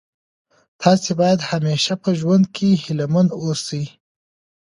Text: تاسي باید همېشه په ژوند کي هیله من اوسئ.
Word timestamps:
تاسي 0.81 1.11
باید 1.19 1.39
همېشه 1.51 1.93
په 2.03 2.09
ژوند 2.19 2.43
کي 2.55 2.69
هیله 2.83 3.05
من 3.13 3.27
اوسئ. 3.41 3.83